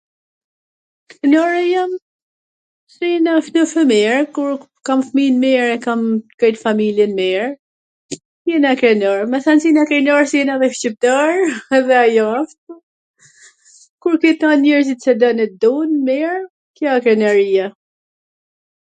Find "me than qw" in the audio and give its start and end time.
9.33-9.71